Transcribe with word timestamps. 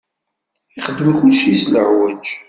Ixeddem 0.77 1.11
kulci 1.17 1.53
s 1.61 1.63
lɛuj. 1.73 2.25